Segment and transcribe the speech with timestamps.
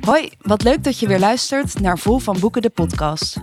[0.00, 3.36] Hoi, wat leuk dat je weer luistert naar Vol van Boeken, de podcast.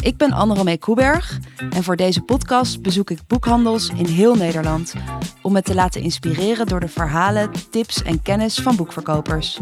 [0.00, 1.38] Ik ben Anne-Romee Koeberg
[1.70, 4.94] en voor deze podcast bezoek ik boekhandels in heel Nederland
[5.42, 9.58] om me te laten inspireren door de verhalen, tips en kennis van boekverkopers.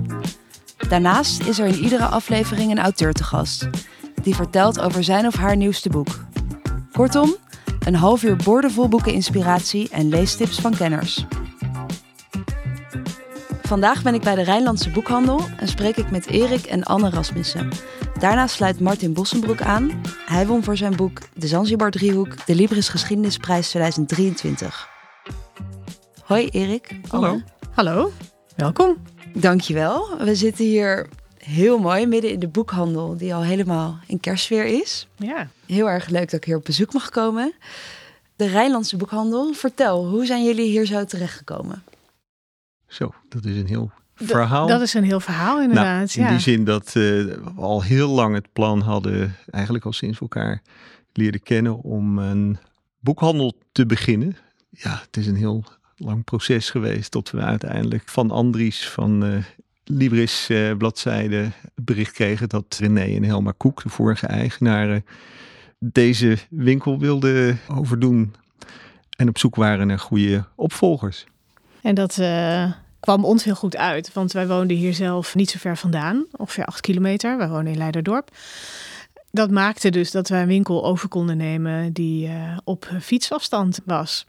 [0.89, 3.69] Daarnaast is er in iedere aflevering een auteur te gast
[4.23, 6.25] die vertelt over zijn of haar nieuwste boek.
[6.93, 7.37] Kortom,
[7.79, 11.27] een half uur boordevol boeken inspiratie en leestips van kenners.
[13.67, 17.69] Vandaag ben ik bij de Rijnlandse Boekhandel en spreek ik met Erik en Anne Rasmussen.
[18.19, 20.03] Daarna sluit Martin Bossenbroek aan.
[20.27, 24.89] Hij won voor zijn boek De Zanzibar Driehoek de Libris Geschiedenisprijs 2023.
[26.25, 27.01] Hoi Erik.
[27.09, 27.41] Hallo.
[27.71, 28.13] Hallo,
[28.57, 28.97] welkom.
[29.35, 30.19] Dankjewel.
[30.19, 35.09] We zitten hier heel mooi midden in de boekhandel die al helemaal in kerstsfeer is.
[35.17, 35.49] Ja.
[35.67, 37.53] Heel erg leuk dat ik hier op bezoek mag komen.
[38.37, 39.53] De Rijnlandse Boekhandel.
[39.53, 41.83] Vertel, hoe zijn jullie hier zo terechtgekomen?
[42.97, 44.67] Zo, dat is een heel verhaal.
[44.67, 46.15] Dat is een heel verhaal inderdaad.
[46.15, 46.29] Nou, in ja.
[46.29, 50.23] die zin dat eh, we al heel lang het plan hadden, eigenlijk al sinds we
[50.23, 50.63] elkaar
[51.13, 52.59] leerden kennen, om een
[53.01, 54.37] boekhandel te beginnen.
[54.71, 55.65] Ja, het is een heel
[55.97, 59.45] lang proces geweest tot we uiteindelijk van Andries van eh,
[59.85, 65.05] Libris eh, bladzijde bericht kregen dat René en Helma Koek, de vorige eigenaren,
[65.79, 68.35] deze winkel wilden overdoen
[69.17, 71.27] en op zoek waren naar goede opvolgers.
[71.87, 72.73] En dat eh,
[73.07, 76.65] kwam ons heel goed uit, want wij woonden hier zelf niet zo ver vandaan, ongeveer
[76.65, 77.37] acht kilometer.
[77.37, 78.31] Wij wonen in Leiderdorp.
[79.31, 84.25] Dat maakte dus dat wij een winkel over konden nemen die eh, op fietsafstand was.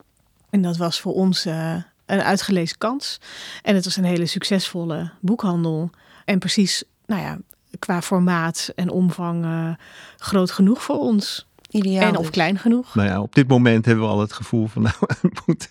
[0.49, 1.75] En dat was voor ons eh,
[2.05, 3.19] een uitgelezen kans.
[3.61, 5.89] En het was een hele succesvolle boekhandel.
[6.25, 7.37] En precies, nou ja,
[7.79, 9.69] qua formaat en omvang eh,
[10.17, 11.46] groot genoeg voor ons.
[11.69, 12.07] Ideaal.
[12.07, 12.29] en of dus.
[12.31, 12.95] klein genoeg.
[12.95, 15.69] Nou ja, op dit moment hebben we al het gevoel van, nou, het moet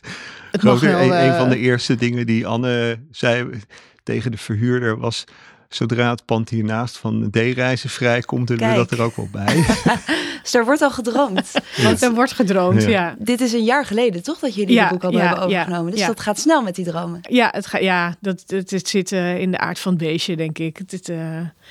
[0.52, 0.96] Het mag groter.
[0.98, 3.50] wel, Een, een eh, van de eerste dingen die Anne zei
[4.02, 5.24] tegen de verhuurder was,
[5.68, 9.64] zodra het pand hiernaast van D-reizen vrijkomt, doen we dat er ook wel bij.
[10.42, 11.52] Dus er wordt al gedroomd.
[11.82, 12.88] Want er wordt gedroomd, Ja.
[12.88, 13.14] ja.
[13.18, 14.38] Dit is een jaar geleden, toch?
[14.38, 15.90] Dat jullie Ja, de boekhandel ja, hebben overgenomen.
[15.90, 16.06] Dus ja.
[16.06, 17.20] dat gaat snel met die dromen.
[17.22, 20.36] Ja, het, ga, ja dat, het, het zit eh, in de aard van het beestje,
[20.36, 20.76] denk ik.
[20.76, 21.18] Het, het, eh,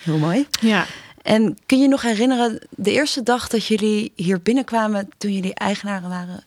[0.03, 0.47] Heel mooi.
[0.62, 0.85] ja.
[1.25, 6.09] En kun je nog herinneren, de eerste dag dat jullie hier binnenkwamen toen jullie eigenaren
[6.09, 6.44] waren?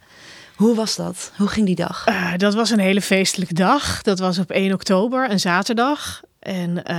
[0.57, 1.33] Hoe was dat?
[1.37, 2.07] Hoe ging die dag?
[2.07, 4.03] Eh, dat was een hele feestelijke dag.
[4.03, 6.21] Dat was op 1 oktober, een zaterdag.
[6.39, 6.97] En eh,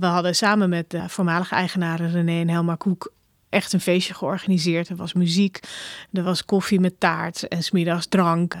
[0.00, 3.12] we hadden samen met de voormalige eigenaren René en Helma Koek
[3.50, 4.88] echt een feestje georganiseerd.
[4.88, 5.60] Er was muziek,
[6.12, 8.54] er was koffie met taart en smiddags drank.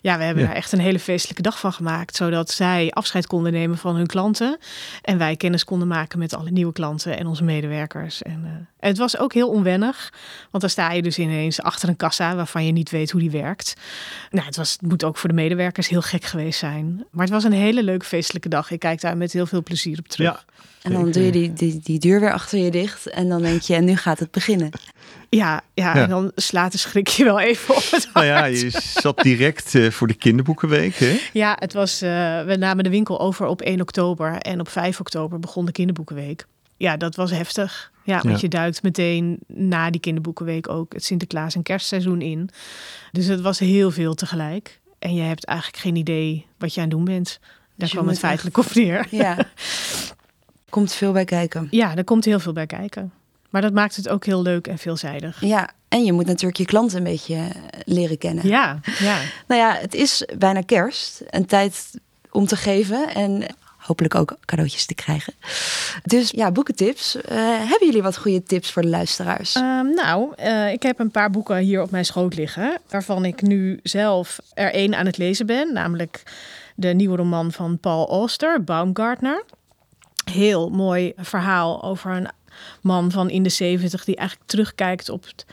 [0.00, 0.48] Ja, we hebben Ja.
[0.48, 2.16] daar echt een hele feestelijke dag van gemaakt.
[2.16, 4.58] Zodat zij afscheid konden nemen van hun klanten.
[5.02, 8.22] En wij kennis konden maken met alle nieuwe klanten en onze medewerkers.
[8.22, 10.12] En, eh, en het was ook heel onwennig.
[10.50, 13.30] Want dan sta je dus ineens achter een kassa waarvan je niet weet hoe die
[13.30, 13.74] werkt.
[14.30, 17.04] Nou, het, was, het moet ook voor de medewerkers heel gek geweest zijn.
[17.10, 18.70] Maar het was een hele leuke feestelijke dag.
[18.70, 20.28] Ik kijk daar met heel veel plezier op terug.
[20.28, 20.44] Ja,
[20.82, 23.06] En dan doe je die, die, die deur weer achter je dicht.
[23.06, 24.70] En dan denk je, en nu gaat het beginnen.
[25.28, 26.02] Ja, ja, Ja.
[26.02, 29.74] en dan slaat de schrik je wel even op het nou ja, je zat direct
[29.74, 30.94] eh, voor de kinderboekenweek.
[30.96, 31.20] Hè?
[31.32, 32.08] Ja, het was, eh,
[32.44, 34.32] we namen de winkel over op 1 oktober.
[34.38, 36.46] En op 5 oktober begon de kinderboekenweek.
[36.76, 37.92] Ja, dat was heftig.
[38.04, 38.38] Ja, want Ja.
[38.40, 42.50] je duikt meteen na die kinderboekenweek ook het Sinterklaas- en kerstseizoen in.
[43.12, 44.80] Dus het was heel veel tegelijk.
[44.98, 47.38] En je hebt eigenlijk geen idee wat je aan het doen bent.
[47.40, 49.06] Daar Dus kwam het feitelijk op neer.
[49.10, 49.36] Ja.
[50.70, 51.66] Komt veel bij kijken.
[51.70, 53.12] Ja, er komt heel veel bij kijken.
[53.50, 55.40] Maar dat maakt het ook heel leuk en veelzijdig.
[55.40, 58.48] Ja, en je moet natuurlijk je klanten een beetje eh, leren kennen.
[58.48, 59.18] Ja, ja.
[59.48, 61.22] Nou ja, het is bijna kerst.
[61.26, 61.90] Een tijd
[62.30, 63.46] om te geven en
[63.86, 65.32] hopelijk ook cadeautjes te krijgen.
[66.02, 67.16] Dus ja, boekentips.
[67.20, 69.54] Eh, hebben jullie wat goede tips voor de luisteraars?
[69.54, 72.78] Ehm, nou, eh, ik heb een paar boeken hier op mijn schoot liggen.
[72.88, 75.72] Waarvan ik nu zelf er één aan het lezen ben.
[75.72, 76.22] Namelijk
[76.74, 79.44] de nieuwe roman van Paul Auster, Baumgartner.
[80.30, 82.28] Heel mooi verhaal over een
[82.80, 84.04] man van in de zeventig...
[84.04, 85.46] die eigenlijk terugkijkt op het,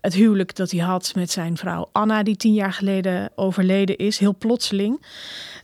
[0.00, 2.22] het huwelijk dat hij had met zijn vrouw Anna...
[2.22, 5.02] die tien jaar geleden overleden is, heel plotseling.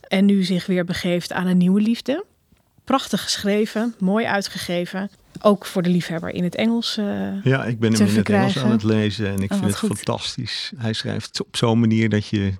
[0.07, 2.25] En nu zich weer begeeft aan een nieuwe liefde.
[2.83, 5.09] Prachtig geschreven, mooi uitgegeven.
[5.41, 6.97] Ook voor de liefhebber in het Engels.
[6.97, 9.69] eh, Ja, ik ben hem in het Engels aan het lezen en ik Oh, vind
[9.69, 9.95] het goed.
[9.97, 10.71] fantastisch.
[10.77, 12.53] Hij schrijft op zo'n manier dat je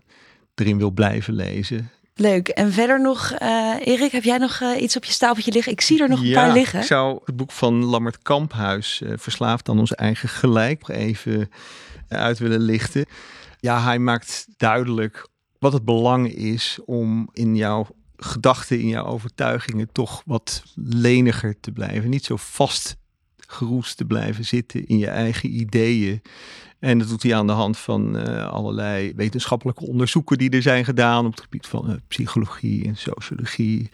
[0.56, 1.90] erin wil blijven lezen.
[2.18, 2.48] Leuk.
[2.48, 5.72] En verder nog, eh, Erik, heb jij nog eh, iets op je stapeltje liggen?
[5.72, 6.80] Ik zie er nog een ja, paar liggen.
[6.80, 11.50] Ik zou het boek van Lammert Kamphuis, eh, Verslaafd aan ons eigen gelijk, even
[12.08, 13.06] uit willen lichten.
[13.60, 15.28] Ja, hij maakt duidelijk
[15.60, 21.72] wat het belang is om in jouw gedachten, in jouw overtuigingen toch wat leniger te
[21.72, 22.10] blijven.
[22.10, 22.98] Niet zo vast
[23.48, 26.22] geroest te blijven zitten in je eigen ideeën.
[26.80, 30.86] En dat doet hij aan de hand van uh, allerlei wetenschappelijke onderzoeken die er zijn
[30.86, 33.90] gedaan op het gebied van uh, psychologie en sociologie.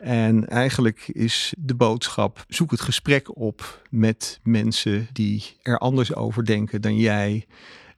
[0.00, 6.44] En eigenlijk is de boodschap: zoek het gesprek op met mensen die er anders over
[6.44, 7.46] denken dan jij.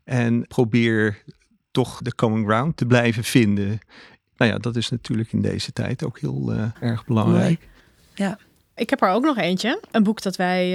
[0.04, 1.22] En probeer
[1.70, 3.78] toch de common ground te blijven vinden.
[4.36, 7.68] Nou ja, dat is natuurlijk in deze tijd ook heel uh, erg belangrijk.
[8.14, 8.38] Ja.
[8.82, 9.80] Ik heb er ook nog eentje.
[9.90, 10.70] Een boek dat wij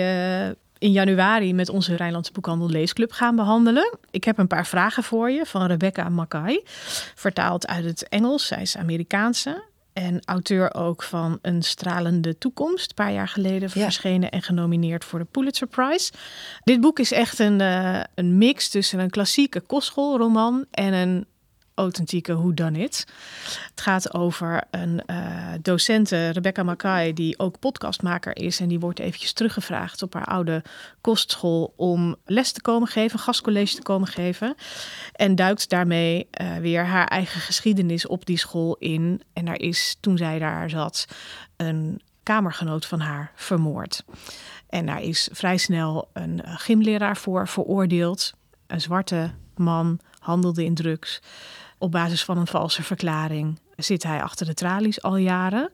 [0.48, 3.98] uh, in januari met onze Rijnlandse Boekhandel Leesclub gaan behandelen.
[4.12, 6.62] Ik heb een paar vragen voor je van Rebecca Mackay.
[7.16, 8.48] Vertaald uit het Engels.
[8.48, 9.64] Zij is Amerikaanse.
[9.94, 12.90] En auteur ook van Een stralende toekomst.
[12.90, 16.12] Een paar jaar geleden verschenen en genomineerd voor de Pulitzer Prize.
[16.64, 21.26] Dit boek is echt een, uh, een mix tussen een klassieke kostschoolroman en een
[21.78, 23.06] authentieke Who Done It.
[23.70, 28.60] Het gaat over een uh, docente, Rebecca Mackay, die ook podcastmaker is.
[28.60, 30.64] En die wordt eventjes teruggevraagd op haar oude
[31.02, 34.56] kostschool om les te komen geven, gastcollege te komen geven.
[35.12, 39.22] En duikt daarmee uh, weer haar eigen geschiedenis op die school in.
[39.34, 41.06] En daar is, toen zij daar zat,
[41.58, 44.04] een kamergenoot van haar vermoord.
[44.70, 48.34] En daar is vrij snel een gymleraar voor veroordeeld.
[48.68, 51.22] Een zwarte man handelde in drugs.
[51.78, 55.70] Op basis van een valse verklaring zit hij achter de tralies al jaren.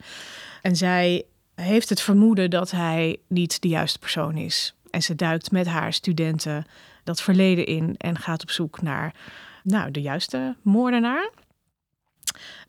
[0.61, 4.75] En zij heeft het vermoeden dat hij niet de juiste persoon is.
[4.89, 6.65] En ze duikt met haar studenten
[7.03, 9.15] dat verleden in en gaat op zoek naar
[9.63, 11.29] nou, de juiste moordenaar.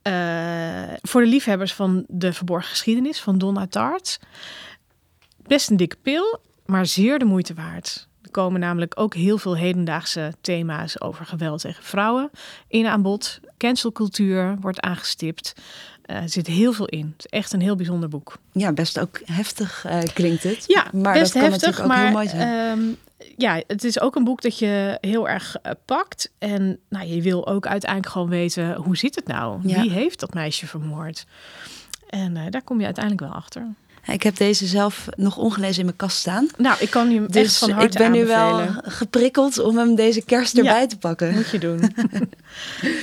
[0.02, 4.20] Uh, voor de liefhebbers van de verborgen geschiedenis van Donna Tartt.
[5.42, 10.32] Best een dikke pil, maar zeer de moeite waard komen namelijk ook heel veel hedendaagse
[10.40, 12.30] thema's over geweld tegen vrouwen
[12.68, 13.40] in aan bod.
[13.58, 15.52] Cancelcultuur wordt aangestipt.
[16.06, 17.12] Uh, er zit heel veel in.
[17.16, 18.38] Het is echt een heel bijzonder boek.
[18.52, 20.64] Ja, best ook heftig uh, klinkt het.
[20.66, 22.78] Ja, maar best dat kan heftig, ook maar heel mooi zijn.
[22.78, 22.96] um,
[23.36, 26.32] ja, het is ook een boek dat je heel erg uh, pakt.
[26.38, 29.60] En nou, je wil ook uiteindelijk gewoon weten, hoe zit het nou?
[29.62, 29.80] Ja.
[29.80, 31.26] Wie heeft dat meisje vermoord?
[32.08, 33.74] En daar kom je uiteindelijk wel achter.
[34.06, 36.48] Ik heb deze zelf nog ongelezen in mijn kast staan.
[36.56, 39.94] Nou, ik kan hem dus echt van harte ik ben nu wel geprikkeld om hem
[39.94, 40.86] deze kerst erbij Ja.
[40.86, 41.34] te pakken.
[41.34, 41.80] Moet je doen.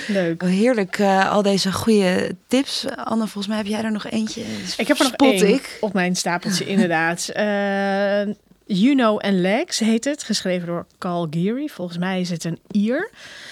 [0.08, 0.44] Leuk.
[0.44, 2.86] Oh, heerlijk, uh, al deze goede tips.
[2.96, 4.42] Anne, volgens mij heb jij er nog eentje.
[4.78, 5.78] Ik heb er nog één ik.
[5.82, 7.30] op mijn stapeltje, inderdaad.
[7.36, 8.34] Uh,
[8.74, 11.68] Juno and Legs heet het, geschreven door Carl Geary.
[11.68, 13.10] Volgens mij is het een Ier.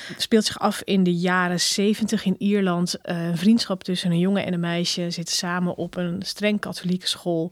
[0.08, 2.96] Het speelt zich af in de jaren 70 in Ierland.
[3.04, 7.08] Uh, een vriendschap tussen een jongen en een meisje zitten samen op een streng katholieke
[7.08, 7.52] school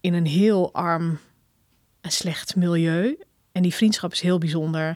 [0.00, 1.18] in een heel arm
[2.00, 3.18] en slecht milieu.
[3.52, 4.94] En die vriendschap is heel bijzonder.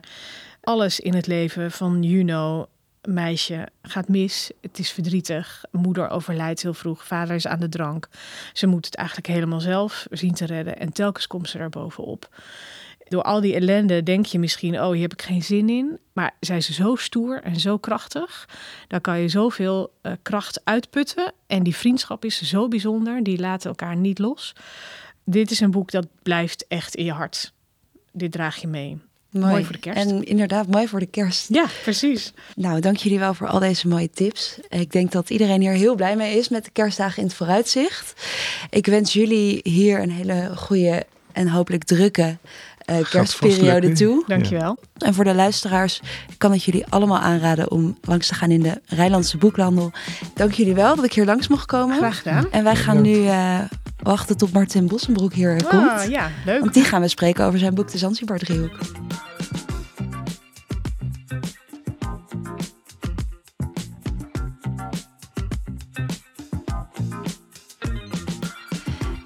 [0.61, 2.67] Alles in het leven van Juno
[3.07, 4.51] meisje gaat mis.
[4.61, 5.63] Het is verdrietig.
[5.71, 7.05] Moeder overlijdt heel vroeg.
[7.05, 8.07] Vader is aan de drank.
[8.53, 10.79] Ze moet het eigenlijk helemaal zelf zien te redden.
[10.79, 12.29] En telkens komt ze er bovenop.
[13.07, 15.99] Door al die ellende denk je misschien, oh, hier heb ik geen zin in.
[16.13, 18.49] Maar zij is zo stoer en zo krachtig.
[18.87, 21.33] Daar kan je zoveel uh, kracht uitputten.
[21.47, 23.23] En die vriendschap is zo bijzonder.
[23.23, 24.55] Die laten elkaar niet los.
[25.23, 27.53] Dit is een boek dat blijft echt in je hart.
[28.11, 29.08] Dit draag je mee.
[29.31, 29.51] Mooi.
[29.51, 29.99] Mooi voor de kerst.
[29.99, 31.45] En inderdaad, mooi voor de kerst.
[31.49, 32.33] Ja, precies.
[32.55, 34.59] Nou, dank jullie wel voor al deze mooie tips.
[34.69, 38.13] Ik denk dat iedereen hier heel blij mee is met de kerstdagen in het vooruitzicht.
[38.69, 42.37] Ik wens jullie hier een hele goede en hopelijk drukke
[42.89, 44.23] uh, kerstperiode toe.
[44.27, 44.77] Dankjewel.
[44.93, 45.07] Ja.
[45.07, 46.01] En voor de luisteraars
[46.37, 49.91] kan ik jullie allemaal aanraden om langs te gaan in de Rijnlandse boekhandel.
[50.33, 51.97] Dank jullie wel dat ik hier langs mocht komen.
[51.97, 52.51] Graag gedaan.
[52.51, 53.59] En wij gaan nu uh,
[54.01, 56.09] wachten tot Martin Bossenbroek hier oh, komt.
[56.09, 56.59] Ja, leuk.
[56.59, 58.77] Want die gaan we spreken over zijn boek De Zanzibar Driehoek.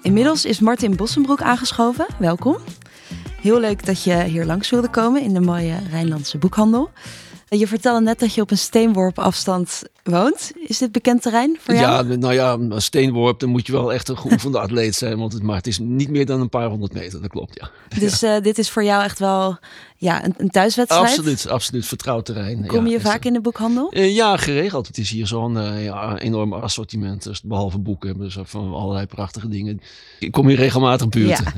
[0.02, 2.06] Inmiddels is Martin Bossenbroek aangeschoven.
[2.18, 2.56] Welkom.
[3.40, 6.90] Heel leuk dat je hier langs wilde komen in de mooie Rijnlandse boekhandel.
[7.58, 10.52] Je vertelde net dat je op een steenworp afstand woont.
[10.66, 12.08] Is dit bekend terrein voor jou?
[12.08, 15.18] Ja, nou ja, een steenworp, dan moet je wel echt een geoefende atleet zijn.
[15.18, 17.98] Want het, maar het is niet meer dan een paar honderd meter, dat klopt, ja.
[17.98, 19.58] Dus uh, dit is voor jou echt wel
[19.96, 21.04] ja, een, een thuiswedstrijd?
[21.04, 21.86] Absoluut, absoluut.
[21.86, 22.66] Vertrouwd terrein.
[22.66, 23.92] Kom je ja, vaak in de boekhandel?
[23.96, 24.86] Uh, ja, geregeld.
[24.86, 27.22] Het is hier zo'n uh, ja, enorm assortiment.
[27.22, 29.80] Dus behalve boeken hebben ze van allerlei prachtige dingen.
[30.18, 31.52] Ik kom hier regelmatig buurten.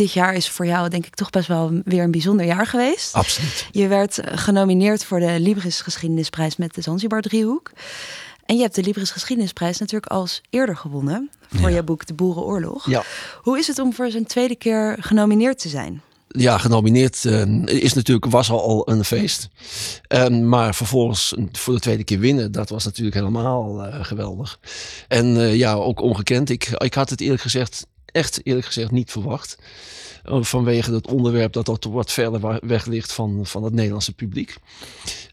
[0.00, 3.14] Dit jaar is voor jou denk ik toch best wel weer een bijzonder jaar geweest.
[3.14, 3.66] Absoluut.
[3.70, 7.70] Je werd genomineerd voor de Libris Geschiedenisprijs met de Zanzibar Driehoek.
[8.46, 11.76] En je hebt de Libris Geschiedenisprijs natuurlijk als eerder gewonnen voor ja.
[11.76, 12.90] je boek De Boerenoorlog.
[12.90, 13.02] Ja.
[13.42, 16.02] Hoe is het om voor zijn tweede keer genomineerd te zijn?
[16.28, 19.48] Ja, genomineerd uh, is natuurlijk, was al, al een feest.
[20.08, 24.58] Um, maar vervolgens voor de tweede keer winnen, dat was natuurlijk helemaal uh, geweldig.
[25.08, 26.50] En uh, ja, ook ongekend.
[26.50, 29.58] Ik, ik had het eerlijk gezegd echt eerlijk gezegd niet verwacht.
[30.24, 34.56] Uh, vanwege het onderwerp dat dat wat verder weg ligt van, van het Nederlandse publiek.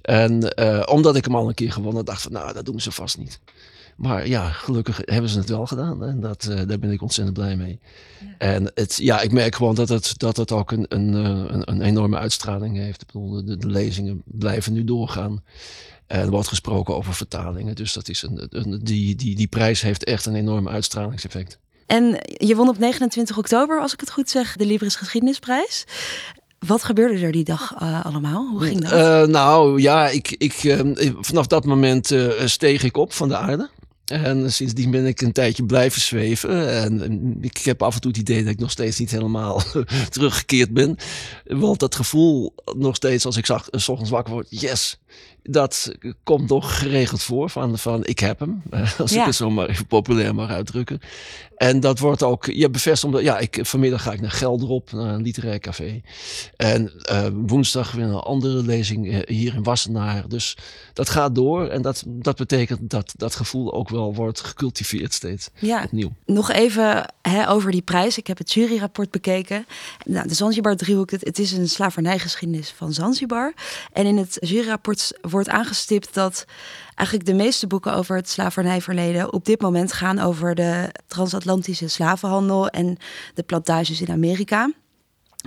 [0.01, 2.91] En uh, omdat ik hem al een keer gewonnen dacht van nou, dat doen ze
[2.91, 3.39] vast niet.
[3.97, 6.03] Maar ja, gelukkig hebben ze het wel gedaan.
[6.03, 7.79] En dat, uh, daar ben ik ontzettend blij mee.
[8.19, 8.35] Ja.
[8.37, 11.81] En het, ja, ik merk gewoon dat het, dat het ook een, een, een, een
[11.81, 13.01] enorme uitstraling heeft.
[13.01, 15.43] Ik bedoel, de, de lezingen blijven nu doorgaan.
[16.07, 17.75] En er wordt gesproken over vertalingen.
[17.75, 21.59] Dus dat is een, een, die, die, die prijs heeft echt een enorme uitstralingseffect.
[21.87, 25.83] En je won op 29 oktober, als ik het goed zeg, de Libris Geschiedenisprijs.
[26.59, 28.47] Wat gebeurde er die dag uh, allemaal?
[28.49, 28.91] Hoe ging dat?
[28.91, 30.79] Uh, nou ja, ik, ik, uh,
[31.19, 32.15] vanaf dat moment
[32.45, 33.69] steeg ik op van de aarde.
[34.05, 36.69] En sindsdien ben ik een tijdje blijven zweven.
[36.83, 39.61] En ik heb af en toe het idee dat ik nog steeds niet helemaal
[40.09, 40.97] teruggekeerd ben.
[41.43, 44.99] Want dat gevoel nog steeds als ik zag, s ochtends wakker word, yes,
[45.47, 45.91] dat
[46.23, 48.63] komt nog geregeld voor van, van ik heb hem.
[48.97, 49.19] Als ja.
[49.19, 50.99] ik het zo maar even populair mag uitdrukken.
[51.57, 55.13] En dat wordt ook je bevestigd omdat, ja, ik, vanmiddag ga ik naar Gelderop, naar
[55.13, 56.01] een literair café.
[56.55, 60.27] En uh, woensdag weer een andere lezing uh, hier in Wassenaar.
[60.27, 60.57] Dus
[60.93, 65.49] dat gaat door en dat, dat betekent dat dat gevoel ook wel wordt gecultiveerd steeds
[65.59, 65.83] ja.
[65.83, 66.11] opnieuw.
[66.25, 68.17] Nog even hè, over die prijs.
[68.17, 69.65] Ik heb het juryrapport bekeken.
[70.05, 73.53] Nou, de Zanzibar driehoek, het, het is een slavernijgeschiedenis van Zanzibar.
[73.93, 76.45] En in het juryrapport wordt aangestipt dat
[76.95, 82.67] eigenlijk de meeste boeken over het slavernijverleden op dit moment gaan over de transatlantische slavenhandel
[82.67, 82.97] en
[83.33, 84.71] de plantages in Amerika.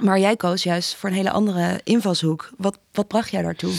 [0.02, 2.50] Maar jij koos juist voor een hele andere invalshoek.
[2.56, 3.72] Wat, wat bracht jij daartoe?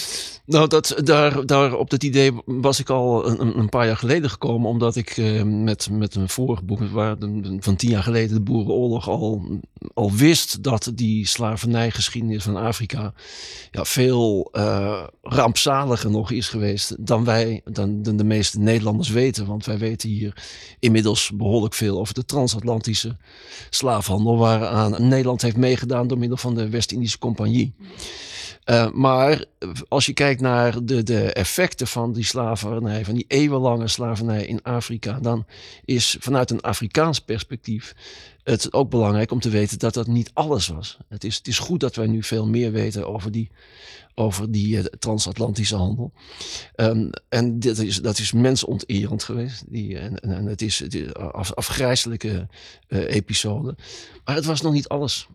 [0.45, 4.29] Nou, dat, daar, daar op dat idee was ik al een, een paar jaar geleden
[4.29, 4.69] gekomen.
[4.69, 7.15] Omdat ik eh, met, met een vorig boek waar,
[7.59, 9.59] van tien jaar geleden, de Boerenoorlog, al,
[9.93, 13.13] al wist dat die slavernijgeschiedenis van Afrika
[13.71, 19.45] ja, veel uh, rampzaliger nog is geweest dan wij, dan, dan de meeste Nederlanders weten.
[19.45, 20.43] Want wij weten hier
[20.79, 23.17] inmiddels behoorlijk veel over de transatlantische
[23.69, 27.73] slaafhandel, waaraan Nederland heeft meegedaan door middel van de West-Indische Compagnie.
[28.65, 29.45] Uh, maar
[29.87, 34.63] als je kijkt naar de, de effecten van die slavernij, van die eeuwenlange slavernij in
[34.63, 35.45] Afrika, dan
[35.85, 37.95] is vanuit een Afrikaans perspectief
[38.43, 40.97] het ook belangrijk om te weten dat dat niet alles was.
[41.09, 43.49] Het is, het is goed dat wij nu veel meer weten over die,
[44.15, 46.11] over die uh, transatlantische handel.
[46.75, 49.63] Um, en dit is, dat is mensonterend geweest.
[49.67, 52.47] Die, en, en het is, het is af, afgrijzelijke
[52.87, 53.75] uh, episode.
[54.25, 55.27] Maar het was nog niet alles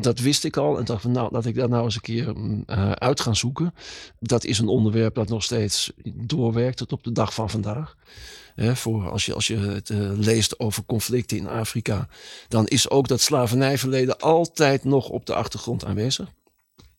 [0.00, 2.34] dat wist ik al en dacht van nou, dat ik daar nou eens een keer
[2.36, 3.74] uh, uit gaan zoeken.
[4.20, 7.96] Dat is een onderwerp dat nog steeds doorwerkt tot op de dag van vandaag.
[8.56, 12.08] voor als je, als je het uh, leest over conflicten in Afrika,
[12.48, 16.28] dan is ook dat slavernijverleden altijd nog op de achtergrond aanwezig.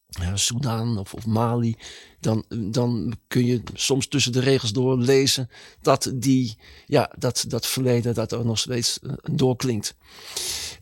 [0.10, 1.76] Ja, Soedan of, of Mali,
[2.20, 5.50] dan, dan kun je soms tussen de regels door lezen
[5.82, 9.96] dat die, ja, dat, dat verleden dat er nog steeds uh, doorklinkt.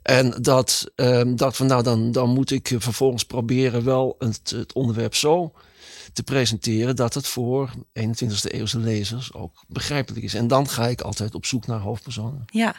[0.08, 4.74] En dat, um, dat van nou, dan, dan moet ik vervolgens proberen wel het, het
[4.74, 5.54] onderwerp zo
[6.14, 10.34] te presenteren dat het voor 21e eeuwse lezers ook begrijpelijk is.
[10.34, 12.46] En dan ga ik altijd op zoek naar hoofdpersonen.
[12.46, 12.76] Ja,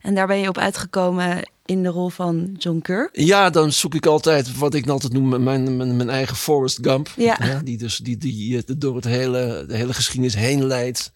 [0.00, 3.08] en daar ben je op uitgekomen in de rol van John Kirk.
[3.12, 7.08] Ja, dan zoek ik altijd wat ik altijd noem mijn, mijn, mijn eigen Forrest Gump.
[7.16, 7.60] Ja.
[7.64, 11.12] die dus die, die, die door het hele, de hele geschiedenis heen leidt.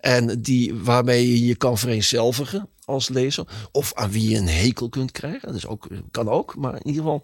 [0.00, 3.46] En die, waarmee je je kan vereenzelvigen als lezer.
[3.72, 5.48] Of aan wie je een hekel kunt krijgen.
[5.48, 6.56] Dat is ook, kan ook.
[6.56, 7.22] Maar in ieder geval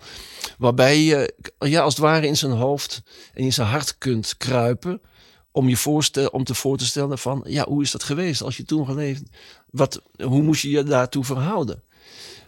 [0.58, 3.02] waarbij je ja, als het ware in zijn hoofd
[3.34, 5.00] en in zijn hart kunt kruipen.
[5.52, 8.56] Om je voorstel, om te voor te stellen van ja, hoe is dat geweest als
[8.56, 9.22] je toen geleefd?
[9.70, 11.82] Wat, hoe moest je je daartoe verhouden?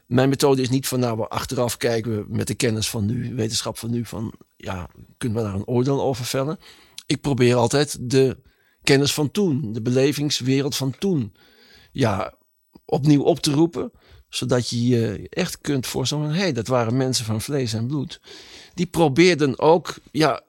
[0.07, 3.35] Mijn methode is niet van nou, we achteraf kijken we met de kennis van nu,
[3.35, 4.89] wetenschap van nu, van ja,
[5.19, 6.59] kunnen we daar een oordeel over vellen?
[7.07, 8.37] Ik probeer altijd de
[8.83, 11.35] kennis van toen, de belevingswereld van toen,
[11.93, 12.35] ja,
[12.85, 13.93] opnieuw op te roepen.
[14.29, 18.21] Zodat je je echt kunt voorstellen, hé, hey, dat waren mensen van vlees en bloed.
[18.75, 20.43] Die probeerden ook, ja,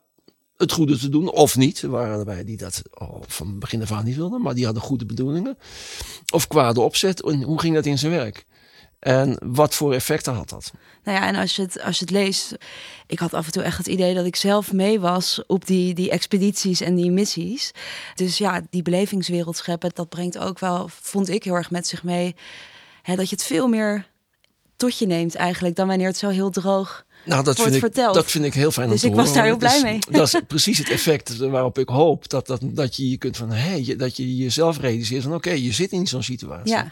[0.57, 1.81] het goede te doen, of niet.
[1.81, 2.81] Er waren erbij die dat
[3.27, 5.57] van begin af aan niet wilden, maar die hadden goede bedoelingen.
[6.33, 7.23] Of kwade opzet.
[7.23, 8.45] En hoe ging dat in zijn werk?
[9.03, 10.72] En wat voor effecten had dat?
[11.03, 12.55] Nou ja, en als je het, als je het leest,
[13.07, 15.93] ik had af en toe echt het idee dat ik zelf mee was op die,
[15.93, 17.72] die expedities en die missies.
[18.15, 22.03] Dus ja, die belevingswereld scheppen, dat brengt ook wel, vond ik heel erg met zich
[22.03, 22.36] mee,
[23.01, 24.07] hè, dat je het veel meer
[24.77, 28.31] tot je neemt eigenlijk dan wanneer het zo heel droog nou, dat vind, ik, dat
[28.31, 30.00] vind ik heel fijn dus ik was daar heel blij mee.
[30.10, 33.51] Dat is precies het effect waarop ik hoop dat, dat, dat je je kunt van,
[33.51, 36.74] hey, dat je jezelf realiseert van, oké, je zit in zo'n situatie.
[36.74, 36.91] Ja.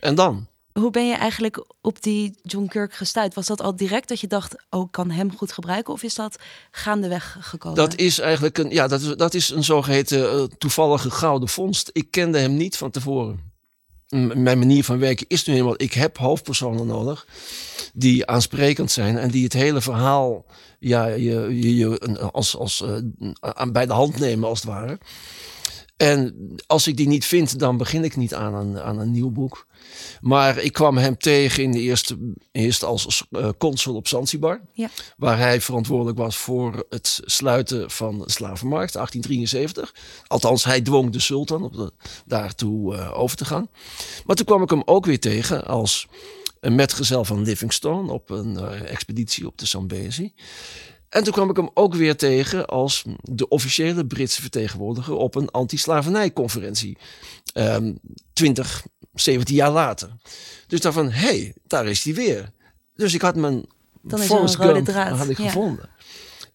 [0.00, 0.46] En dan?
[0.80, 3.34] Hoe ben je eigenlijk op die John Kirk gestuurd?
[3.34, 5.92] Was dat al direct dat je dacht, oh, ik kan hem goed gebruiken?
[5.92, 6.38] Of is dat
[6.70, 7.76] gaandeweg gekomen?
[7.76, 11.90] Dat is eigenlijk een, ja, dat is, dat is een zogeheten uh, toevallige gouden vondst.
[11.92, 13.52] Ik kende hem niet van tevoren.
[14.34, 17.26] mijn manier van werken is nu helemaal, ik heb hoofdpersonen nodig
[17.94, 20.44] die aansprekend zijn en die het hele verhaal
[20.78, 22.96] ja, je, je, je als, als, eh,
[23.40, 24.98] aan, bij de hand nemen als het ware.
[25.96, 26.34] En
[26.66, 29.66] als ik die niet vind, dan begin ik niet aan een, aan een nieuw boek.
[30.20, 34.60] Maar ik kwam hem tegen in de eerste, eerst als eh, consul op Zanzibar.
[34.72, 34.90] Ja.
[35.16, 39.94] Waar hij verantwoordelijk was voor het sluiten van de slavenmarkt, 1873.
[40.26, 41.92] Althans, hij dwong de sultan op de,
[42.26, 43.68] daartoe eh, over te gaan.
[44.24, 46.06] Maar toen kwam ik hem ook weer tegen als
[46.60, 50.32] een metgezel van Livingstone op een eh, expeditie op de Zambezi.
[51.16, 55.50] En toen kwam ik hem ook weer tegen als de officiële Britse vertegenwoordiger op een
[55.50, 56.98] anti-slavernijconferentie.
[57.52, 57.94] Ehm
[58.32, 60.08] 20, 17 jaar later.
[60.66, 62.50] Dus daarvan, hé, hey, daar is hij weer.
[62.94, 63.66] Dus ik had mijn
[64.02, 65.44] Dan Forrest Gump had ik ja.
[65.44, 65.88] gevonden.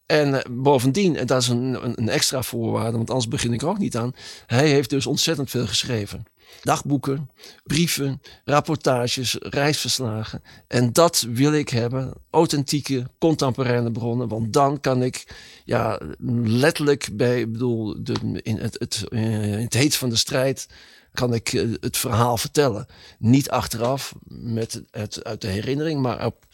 [0.05, 3.61] En eh, bovendien, en dat is een, een, een extra voorwaarde, want anders begin ik
[3.61, 4.13] er ook niet aan.
[4.45, 6.23] Hij heeft dus ontzettend veel geschreven.
[6.61, 7.29] Dagboeken,
[7.63, 10.43] brieven, rapportages, reisverslagen.
[10.67, 12.13] En dat wil ik hebben.
[12.29, 14.27] Authentieke, contemporaine bronnen.
[14.27, 15.99] Want dan kan ik ja,
[16.43, 20.67] letterlijk bij, bedoel, de, in het, het, eh, het heet van de strijd
[21.13, 22.85] kan ik eh, het verhaal vertellen.
[23.19, 26.45] Niet achteraf met het uit de herinnering, maar op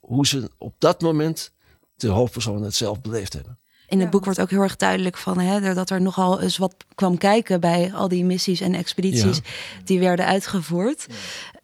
[0.00, 1.52] hoe ze op dat moment
[1.96, 3.58] de hoofdpersonen het zelf beleefd hebben.
[3.88, 6.74] In het boek wordt ook heel erg duidelijk van hè, dat er nogal eens wat
[6.94, 9.40] kwam kijken bij al die missies en expedities
[9.84, 11.06] die werden uitgevoerd.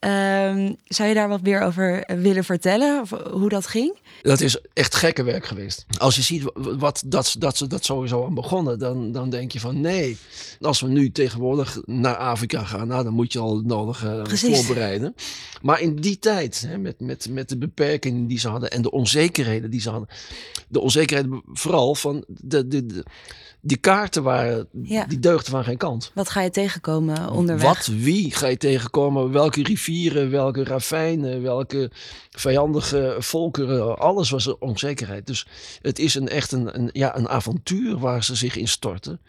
[0.05, 3.01] Ehm, zou je daar wat meer over willen vertellen?
[3.01, 3.99] Of hoe dat ging?
[4.23, 5.87] Dat is echt gekke werk geweest.
[5.99, 9.53] Als je ziet wa- wat, dat, dat ze dat sowieso aan begonnen, dan, dan denk
[9.53, 10.17] je van nee.
[10.61, 14.57] Als we nu tegenwoordig naar Afrika gaan, nou, dan moet je al het nodige Precies.
[14.57, 15.15] voorbereiden.
[15.63, 18.91] Maar in die tijd, hè, met, met, met de beperkingen die ze hadden en de
[18.91, 20.09] onzekerheden die ze hadden.
[20.69, 23.05] De onzekerheden vooral van de, de, de,
[23.66, 25.04] die kaarten waren, Ja.
[25.04, 26.11] die deugden van geen kant.
[26.14, 27.64] Wat ga je tegenkomen onderweg?
[27.64, 29.33] Wat, wie ga je tegenkomen?
[29.33, 31.90] Welke rivieren, welke ravijnen, welke
[32.30, 33.99] vijandige volkeren.
[33.99, 35.26] Alles was er onzekerheid.
[35.26, 35.47] Dus
[35.83, 39.21] het is een, echt een, een, ja, een avontuur waar ze zich in storten.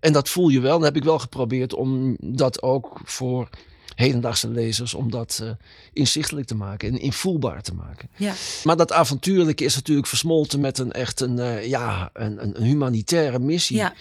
[0.00, 0.72] En dat voel je wel.
[0.76, 3.48] Dan heb ik wel geprobeerd om dat ook voor
[3.94, 5.50] hedendaagse lezers, om dat eh,
[5.92, 8.08] inzichtelijk te maken en invoelbaar te maken.
[8.16, 8.34] Ja.
[8.64, 13.38] Maar dat avontuurlijke is natuurlijk versmolten met een echt een, eh, ja, een, een, humanitaire
[13.38, 13.94] missie Ja.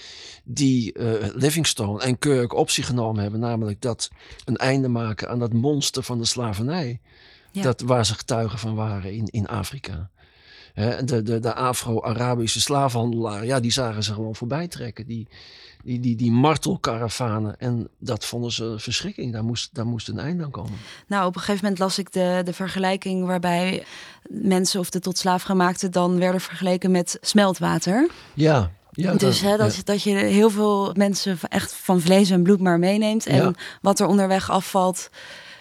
[0.43, 3.39] die eh, Livingstone en Kirk op zich genomen hebben.
[3.39, 4.09] Namelijk dat
[4.45, 6.99] een einde maken aan dat monster van de slavernij.
[7.51, 7.61] Ja.
[7.61, 10.09] Dat waar ze getuigen van waren in, in Afrika.
[10.73, 15.05] Hè, de, de, de Afro-Arabische slavenhandelaren, ja, die zagen ze gewoon voorbij trekken.
[15.05, 15.27] Die,
[15.83, 17.59] die, die, die martelkaravanen.
[17.59, 19.33] En dat vonden ze verschrikking.
[19.33, 20.77] Daar moest, daar moest een einde aan komen.
[21.07, 23.83] Nou, op een gegeven moment las ik de, de vergelijking waarbij
[24.29, 28.09] mensen of de tot slaaf gemaakte dan werden vergeleken met smeltwater.
[28.33, 29.81] Ja, ja dus hè, dat, ja.
[29.83, 33.25] dat je heel veel mensen echt van vlees en bloed maar meeneemt.
[33.25, 33.53] En Ja.
[33.81, 35.09] wat er onderweg afvalt,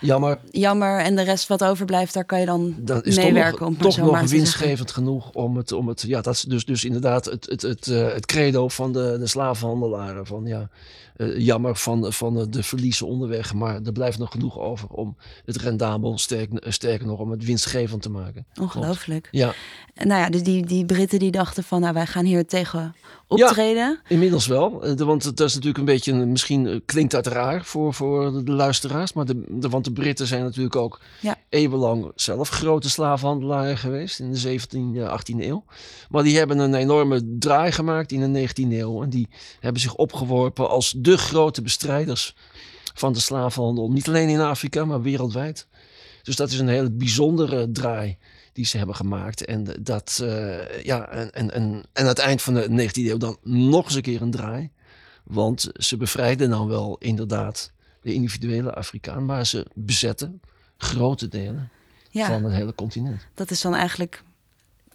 [0.03, 1.01] Jammer, jammer.
[1.01, 3.61] En de rest wat overblijft, daar kan je dan dat is toch meewerken.
[3.61, 6.65] nog, om toch zo nog winstgevend genoeg om het, om het ja, dat is dus,
[6.65, 10.27] dus inderdaad het, het, het, eh, het credo van de, de slavenhandelaren.
[10.27, 10.69] Van ja,
[11.17, 15.57] eh, jammer van, van de, verliezen onderweg, maar er blijft nog genoeg over om het
[15.57, 18.47] rendabel, sterk, sterker nog, om het winstgevend te maken.
[18.61, 19.29] Ongelooflijk.
[19.31, 19.55] Ja,
[19.95, 22.95] nou ja, dus die, die Britten die dachten van, nou wij gaan hier tegen
[23.33, 24.01] optreden.
[24.09, 24.83] inmiddels wel.
[24.85, 28.53] Eh, Want het is natuurlijk een beetje, misschien eh, klinkt dat raar voor, voor de,
[28.53, 31.37] luisteraars, maar de, de, want de Britten zijn natuurlijk ook Ja.
[31.49, 35.65] eeuwenlang zelf grote slavenhandelaren geweest in de 17e, 18e eeuw.
[36.11, 39.03] Maar die hebben een enorme draai gemaakt in de 19e eeuw.
[39.03, 39.29] En die
[39.61, 42.35] hebben zich opgeworpen als de grote bestrijders
[42.95, 43.91] van de slavenhandel.
[43.91, 45.67] Niet alleen in Afrika, maar wereldwijd.
[46.23, 48.17] Dus dat is een hele bijzondere draai
[48.53, 49.45] die ze hebben gemaakt.
[49.45, 53.17] En dat, eh, ja, en, en, en, en aan het eind van de 19e eeuw
[53.17, 54.71] dan nog eens een keer een draai.
[55.25, 60.41] Want ze bevrijden dan wel inderdaad de individuele Afrikaan, maar ze bezetten
[60.77, 61.71] grote delen
[62.11, 63.27] Ja, van het hele continent.
[63.35, 64.23] dat is dan eigenlijk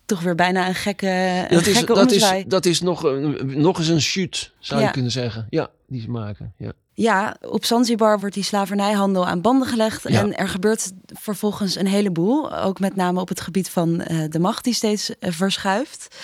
[0.05, 1.07] toch weer bijna een gekke,
[1.49, 3.03] een Dat is, gekke dat, is, dat is nog,
[3.43, 4.85] nog eens een shoot, zou Ja.
[4.85, 5.47] je kunnen zeggen.
[5.49, 6.53] Ja, die ze maken.
[6.57, 6.71] Ja.
[6.99, 10.09] Ja, op Zanzibar wordt die slavernijhandel aan banden gelegd.
[10.09, 10.19] Ja.
[10.19, 12.55] En er gebeurt vervolgens een heleboel.
[12.55, 16.15] Ook met name op het gebied van eh, de macht die steeds eh, verschuift.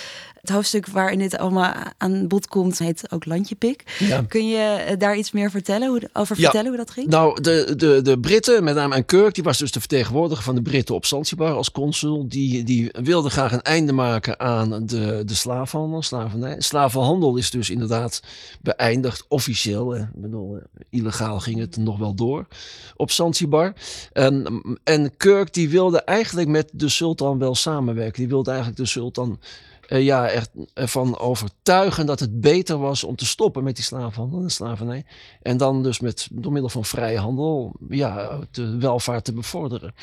[0.43, 3.95] Het hoofdstuk waarin dit allemaal aan bod komt heet ook Landjepik.
[3.99, 4.21] Ja.
[4.27, 6.43] Kun je eh, daar iets meer vertellen, hoe, over Ja.
[6.43, 7.07] vertellen hoe dat ging?
[7.07, 10.55] Nou, de, de, de Britten, met name en Kirk, die was dus de vertegenwoordiger van
[10.55, 12.27] de Britten op Zanzibar als consul.
[12.27, 16.55] Die, die wilde graag een einde maken aan de, de slavenhandel, slavernij.
[16.61, 18.21] Slavenhandel is dus inderdaad
[18.61, 19.95] beëindigd officieel.
[19.95, 22.47] Ik bedoel, eh, illegaal ging het nog wel door
[22.95, 23.73] op Zanzibar.
[24.13, 28.19] En, en Kirk die wilde eigenlijk met de sultan wel samenwerken.
[28.19, 29.39] Die wilde eigenlijk de sultan
[29.89, 34.41] uh, ja, er, ervan overtuigen dat het beter was om te stoppen met die slavenhandel
[34.41, 35.05] en slavernij.
[35.41, 39.93] En dan dus met, door middel van vrije handel ja, de welvaart te bevorderen.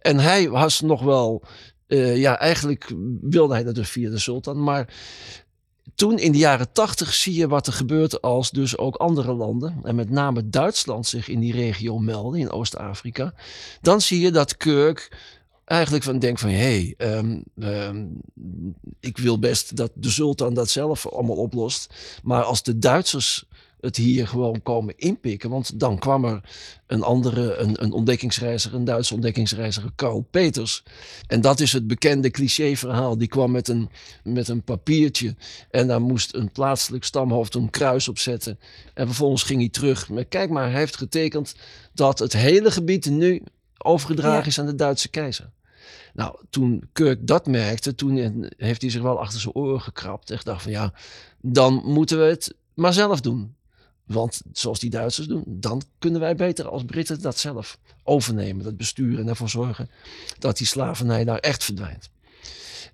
[0.00, 1.42] En hij was nog wel,
[1.86, 4.62] uh, ja, eigenlijk wilde hij dat dus via de sultan.
[4.62, 4.94] Maar
[5.94, 9.80] toen in de jaren tachtig zie je wat er gebeurt als dus ook andere landen,
[9.82, 13.34] en met name Duitsland zich in die regio melden, in Oost-Afrika.
[13.80, 15.18] Dan zie je dat Kirk
[15.70, 18.20] eigenlijk van denkt van hé, hey, um, um,
[19.00, 21.94] ik wil best dat de sultan dat zelf allemaal oplost.
[22.22, 23.44] Maar als de Duitsers
[23.80, 25.50] het hier gewoon komen inpikken.
[25.50, 26.40] Want dan kwam er
[26.86, 30.82] een andere, een, een ontdekkingsreiziger, een Duitse ontdekkingsreiziger, Karl Peters.
[31.26, 33.18] En dat is het bekende clichéverhaal.
[33.18, 33.90] Die kwam met een,
[34.22, 35.34] met een papiertje
[35.70, 38.58] en daar moest een plaatselijk stamhoofd een kruis op zetten.
[38.94, 40.08] En vervolgens ging hij terug.
[40.08, 41.54] Maar kijk maar, hij heeft getekend
[41.94, 43.42] dat het hele gebied nu
[43.78, 45.50] overgedragen is aan de Duitse keizer.
[46.14, 50.30] Nou, toen Kirk dat merkte, toen heeft hij zich wel achter zijn oren gekrapt.
[50.30, 50.92] En dacht van ja,
[51.40, 53.54] dan moeten we het maar zelf doen.
[54.06, 58.76] Want zoals die Duitsers doen, dan kunnen wij beter als Britten dat zelf overnemen, dat
[58.76, 59.90] besturen en ervoor zorgen
[60.38, 62.10] dat die slavernij daar echt verdwijnt.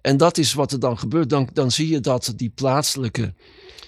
[0.01, 1.31] En dat is wat er dan gebeurt.
[1.31, 3.35] Dan, dan zie je dat die plaatselijke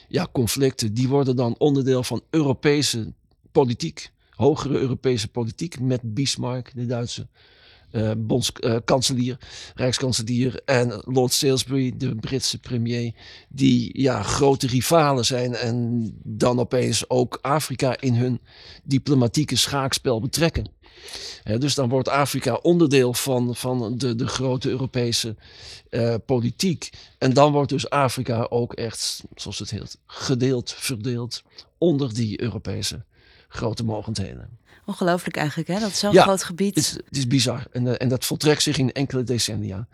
[0.08, 3.12] ja, conflicten, die worden dan onderdeel van Europese
[3.52, 7.28] politiek, hogere Europese politiek met Bismarck, de Duitse
[7.92, 13.12] uh, bondskanselier, uh, rijkskanselier en Lord Salisbury, de Britse premier,
[13.48, 18.40] die ja, grote rivalen zijn en dan opeens ook Afrika in hun
[18.84, 20.70] diplomatieke schaakspel betrekken.
[21.58, 25.36] dus dan wordt Afrika onderdeel van, van de, de grote Europese
[25.90, 26.90] uh, politiek.
[27.18, 31.42] En dan wordt dus Afrika ook echt, zoals het heet, gedeeld, verdeeld
[31.78, 33.04] onder die Europese
[33.48, 34.58] grote mogendheden.
[34.84, 35.80] Ongelooflijk eigenlijk, hè?
[35.80, 36.74] Dat zo'n groot gebied.
[36.74, 37.66] Het is, het is bizar.
[37.72, 39.86] En, uh, en dat voltrekt zich in enkele decennia.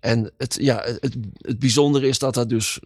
[0.00, 2.80] En het, ja, het, het bijzondere is dat dat dus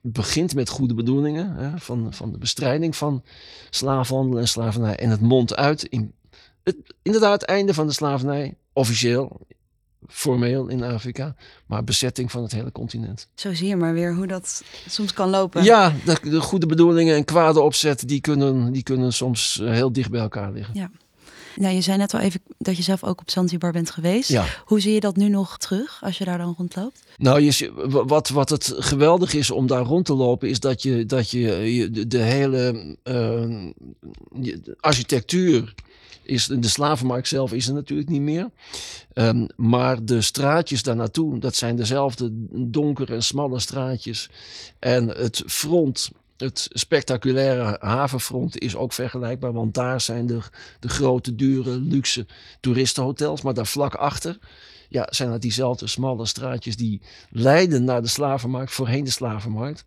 [0.00, 1.54] begint met goede bedoelingen.
[1.56, 3.22] Hè, van, van de bestrijding van
[3.70, 4.96] slavenhandel en slavernij.
[4.96, 6.12] En het mondt uit in
[6.62, 8.54] het, inderdaad het einde van de slavernij.
[8.72, 9.40] Officieel,
[10.08, 11.34] formeel in Afrika,
[11.66, 13.28] maar bezetting van het hele continent.
[13.34, 15.64] Zo zie je maar weer hoe dat soms kan lopen.
[15.64, 19.92] Ja, de, de goede bedoelingen en kwade opzet, die kunnen, die kunnen soms eh, heel
[19.92, 20.74] dicht bij elkaar liggen.
[20.74, 20.90] Ja.
[21.56, 24.28] Nou, je zei net al even dat je zelf ook op Zanzibar bent geweest.
[24.28, 24.44] Ja.
[24.64, 27.02] Hoe zie je dat nu nog terug als je daar dan rondloopt?
[27.16, 27.72] Nou, je,
[28.06, 31.88] wat, wat het geweldig is om daar rond te lopen, is dat je, dat je,
[31.92, 35.74] de, de hele uh, architectuur
[36.22, 38.50] is de slavenmarkt zelf is er natuurlijk niet meer.
[39.14, 42.30] Um, maar de straatjes daar naartoe, dat zijn dezelfde
[42.70, 44.30] donkere en smalle straatjes.
[44.78, 49.52] En het front, het spectaculaire havenfront is ook vergelijkbaar.
[49.52, 50.40] Want daar zijn de,
[50.80, 52.26] de grote, dure, luxe
[52.60, 53.42] toeristenhotels.
[53.42, 54.38] Maar daar vlak achter
[54.88, 59.84] ja, zijn dat diezelfde smalle straatjes die leiden naar de slavenmarkt, voorheen de slavenmarkt.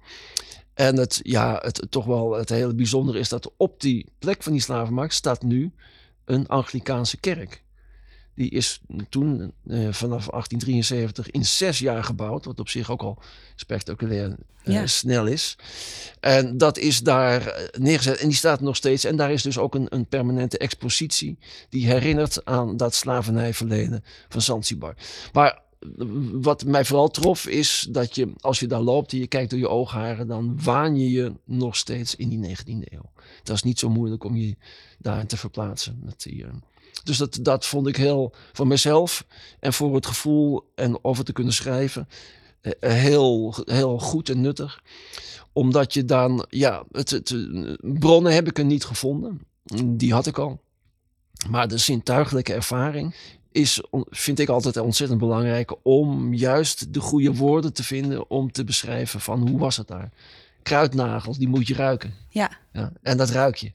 [0.74, 4.52] En het, ja, het, toch wel het hele bijzondere is dat op die plek van
[4.52, 5.72] die slavenmarkt staat nu
[6.26, 7.62] een Anglikaanse kerk.
[8.36, 13.20] Die is toen uh, vanaf 1873 in zes jaar gebouwd, wat op zich ook al
[13.56, 15.58] spectaculair uh, snel is.
[16.20, 19.04] En dat is daar eh, neergezet en die staat nog steeds.
[19.04, 21.38] En daar is dus ook een, een permanente expositie
[21.70, 24.96] die herinnert aan dat slavernijverleden van Zanzibar.
[25.34, 25.62] Maar
[26.32, 29.60] wat mij vooral trof is dat je, als je daar loopt en je kijkt door
[29.60, 33.12] je oogharen, dan waan je je nog steeds in die 19e eeuw.
[33.44, 34.56] Dat is niet zo moeilijk om je
[35.00, 36.14] daarin te verplaatsen.
[36.18, 36.46] Die,
[37.04, 39.26] dus dat, vond ik heel, voor mezelf
[39.60, 42.08] en voor het gevoel en over te kunnen schrijven,
[42.62, 44.84] eh, heel, heel goed en nuttig.
[45.54, 47.36] Omdat je dan, ja, het, het,
[47.82, 49.42] bronnen heb ik er niet gevonden.
[49.86, 50.62] Die had ik al.
[51.50, 53.16] Maar de zintuigelijke ervaring
[53.54, 58.64] is, vind ik altijd ontzettend belangrijk om juist de goede woorden te vinden om te
[58.64, 60.10] beschrijven van hoe was het daar.
[60.64, 62.14] Kruidnagels, die moet je ruiken.
[62.30, 62.52] Ja.
[62.72, 63.72] ja en dat ruik je.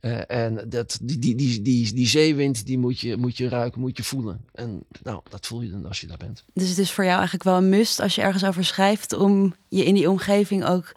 [0.00, 3.80] Uh, en dat, die, die, die, die, die zeewind, die moet je, moet je ruiken,
[3.80, 4.40] moet je voelen.
[4.52, 6.44] En nou, dat voel je dan als je daar bent.
[6.54, 9.12] Dus het is voor jou eigenlijk wel een must als je ergens over schrijft...
[9.12, 10.92] om je in die omgeving ook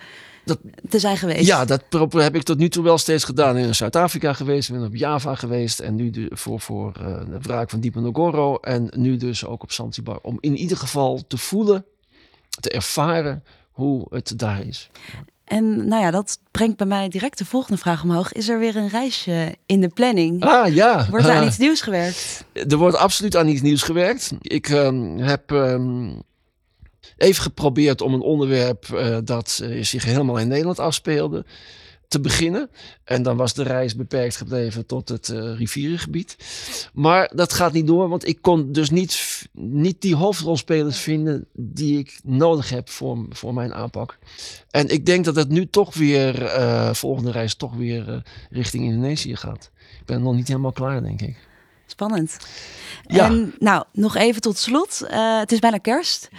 [0.46, 1.46] dat, te zijn geweest.
[1.46, 3.58] Ja, dat heb ik tot nu toe wel steeds gedaan.
[3.58, 5.80] In Zuid-Afrika geweest, ben op Java geweest...
[5.80, 8.56] en nu de, voor, voor uh, de wraak van Diponegoro...
[8.56, 10.20] en nu dus ook op Zanzibar.
[10.22, 11.86] Om in ieder geval te voelen,
[12.60, 14.90] te ervaren hoe het daar is.
[15.46, 18.32] En nou ja, dat brengt bij mij direct de volgende vraag omhoog.
[18.32, 20.44] Is er weer een reisje in de planning?
[20.44, 21.08] Ah ja.
[21.10, 22.46] Wordt er aan iets nieuws gewerkt?
[22.54, 24.32] Er wordt absoluut aan iets nieuws gewerkt.
[24.42, 26.22] Ik um, heb um,
[27.18, 31.46] even geprobeerd om een onderwerp uh, dat uh, zich helemaal in Nederland afspeelde
[32.08, 32.70] te beginnen.
[33.04, 36.38] En dan was de reis beperkt gebleven tot het uh, rivierengebied.
[36.94, 42.00] Maar dat gaat niet door, want ik kon dus niet niet die hoofdrolspelers vinden die
[42.00, 44.18] ik nodig heb voor, voor mijn aanpak.
[44.70, 46.52] En ik denk dat het nu toch weer,
[46.96, 49.72] volgende reis toch weer richting Indonesië gaat.
[50.00, 51.38] Ik ben nog niet helemaal klaar, denk ik.
[51.86, 52.38] Spannend.
[53.08, 53.26] Ja.
[53.26, 55.02] En nou, nog even tot slot.
[55.04, 56.30] Uh, het is bijna kerst.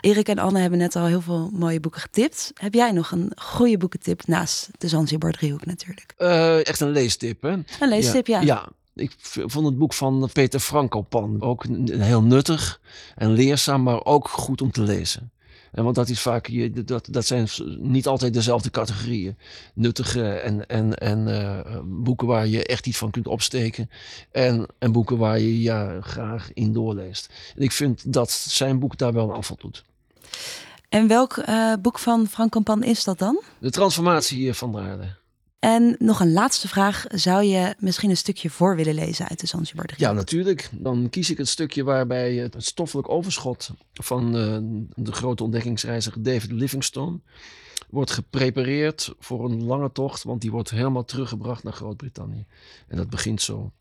[0.00, 2.52] Erik en Anne hebben net al heel veel mooie boeken getipt.
[2.54, 6.14] Heb jij nog een goede boekentip naast de Zanzibar driehoek natuurlijk?
[6.18, 7.50] Uh, echt een leestip, hè?
[7.80, 8.40] Een leestip, ja.
[8.40, 8.44] ja.
[8.44, 8.68] ja.
[8.94, 9.14] Ik
[9.46, 12.80] vond het boek van Peter Frankopan ook heel nuttig
[13.14, 15.30] en leerzaam, maar ook goed om te lezen.
[15.76, 19.36] En want dat is vaak, je, dat, dat zijn niet altijd dezelfde categorieën.
[19.74, 23.90] Nuttige en, en, en uh, boeken waar je echt iets van kunt opsteken.
[24.30, 27.32] En, en boeken waar je ja, graag in doorleest.
[27.56, 29.84] En ik vind dat zijn boek daar wel een afval doet.
[30.88, 33.42] En welk uh, boek van Frank Campan is dat dan?
[33.58, 35.14] De transformatie van de aarde.
[35.58, 37.04] En nog een laatste vraag.
[37.08, 39.90] Zou je misschien een stukje voor willen lezen uit de Zanzibar?
[39.96, 40.70] Ja, natuurlijk.
[40.72, 44.58] Dan kies ik het stukje waarbij het stoffelijk overschot van uh,
[45.04, 47.20] de grote ontdekkingsreiziger David Livingstone
[47.90, 52.46] wordt geprepareerd voor een lange tocht, want die wordt helemaal teruggebracht naar Groot-Brittannië.
[52.88, 53.72] En dat begint zo.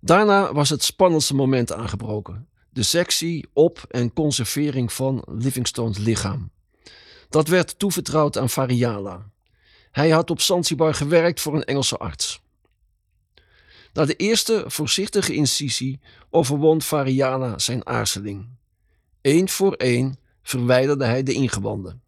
[0.00, 2.48] Daarna was het spannendste moment aangebroken.
[2.70, 6.50] De sectie op- en conservering van Livingstone's lichaam.
[7.28, 9.30] Dat werd toevertrouwd aan Fariala,
[9.90, 12.40] hij had op Zanzibar gewerkt voor een Engelse arts.
[13.92, 16.00] Na de eerste voorzichtige incisie
[16.30, 18.48] overwon Fariana zijn aarzeling.
[19.22, 22.02] Eén voor één verwijderde hij de ingewanden.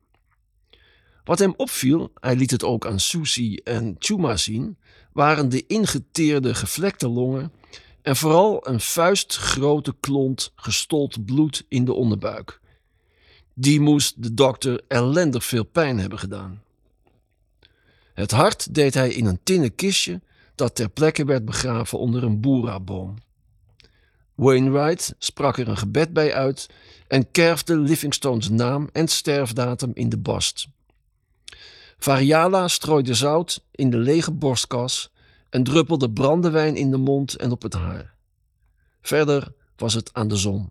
[1.25, 4.79] Wat hem opviel, hij liet het ook aan Susi en Chuma zien,
[5.13, 7.53] waren de ingeteerde gevlekte longen
[8.03, 12.61] en vooral een vuistgrote klont gestold bloed in de onderbuik.
[13.55, 16.62] Die moest de dokter ellendig veel pijn hebben gedaan.
[18.23, 20.21] Het hart deed hij in een tinnen kistje
[20.55, 23.17] dat ter plekke werd begraven onder een boeraboom.
[24.35, 26.69] Wainwright sprak er een gebed bij uit
[27.09, 30.69] en kerfde Livingstone's naam en sterfdatum in de bast.
[31.99, 35.13] Variala strooide zout in de lege borstkas
[35.51, 38.15] en druppelde brandewijn in de mond en op het haar.
[39.01, 40.71] Verder was het aan de zon.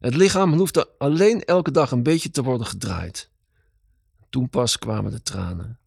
[0.00, 3.30] Het lichaam hoefde alleen elke dag een beetje te worden gedraaid.
[4.30, 5.78] Toen pas kwamen de tranen.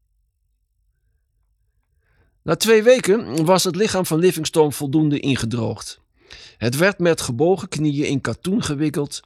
[2.47, 6.01] Na twee weken was het lichaam van Livingstone voldoende ingedroogd.
[6.57, 9.19] Het werd met gebogen knieën in katoen gewikkeld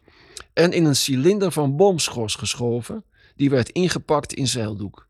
[0.53, 3.03] en in een cilinder van boomschors geschoven,
[3.35, 5.07] die werd ingepakt in zeildoek.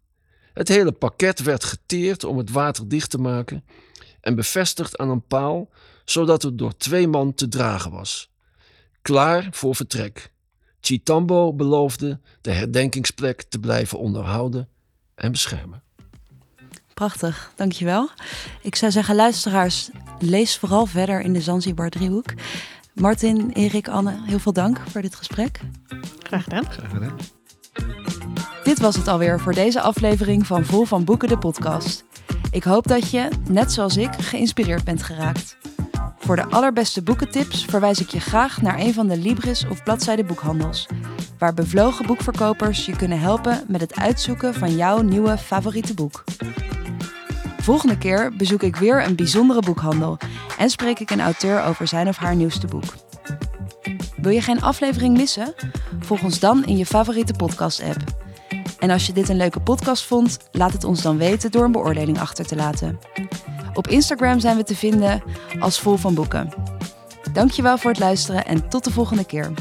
[0.54, 3.63] Het hele pakket werd geteerd om het water dicht te maken
[4.21, 5.69] en bevestigd aan een paal,
[6.06, 8.32] zodat het door twee man te dragen was.
[9.02, 10.32] Klaar voor vertrek.
[10.82, 14.69] Chitambo beloofde de herdenkingsplek te blijven onderhouden
[15.15, 15.84] en beschermen.
[17.02, 18.10] Prachtig, dankjewel.
[18.62, 22.34] Ik zou zeggen, luisteraars, lees vooral verder in de Zanzibar driehoek.
[22.94, 25.60] Martin, Erik, Anne, heel veel dank voor dit gesprek.
[26.20, 26.66] Graag gedaan.
[26.72, 27.18] Graag gedaan.
[28.64, 32.04] Dit was het alweer voor deze aflevering van Vol van Boeken, de podcast.
[32.52, 35.58] Ik hoop dat je, net zoals ik, geïnspireerd bent geraakt.
[36.20, 40.24] Voor de allerbeste boekentips verwijs ik je graag naar een van de Libris of bladzijde
[40.24, 40.88] boekhandels,
[41.38, 46.24] waar bevlogen boekverkopers je kunnen helpen met het uitzoeken van jouw nieuwe favoriete boek.
[47.62, 50.17] Volgende keer bezoek ik weer een bijzondere boekhandel
[50.58, 52.93] en spreek ik een auteur over zijn of haar nieuwste boek.
[54.21, 55.54] Wil je geen aflevering missen?
[56.00, 57.97] Volg ons dan in je favoriete podcast-app.
[58.80, 61.71] En als je dit een leuke podcast vond, laat het ons dan weten door een
[61.71, 63.00] beoordeling achter te laten.
[63.74, 65.24] Op Instagram zijn we te vinden
[65.60, 66.54] als Vol van Boeken.
[67.34, 69.52] Dankjewel voor het luisteren en tot de volgende keer.